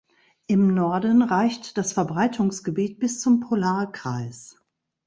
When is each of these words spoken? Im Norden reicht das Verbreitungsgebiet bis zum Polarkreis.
Im 0.47 0.73
Norden 0.73 1.21
reicht 1.21 1.77
das 1.77 1.93
Verbreitungsgebiet 1.93 2.97
bis 2.97 3.21
zum 3.21 3.39
Polarkreis. 3.39 4.59